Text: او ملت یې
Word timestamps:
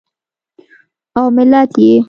او 1.17 1.25
ملت 1.35 1.71
یې 1.83 1.95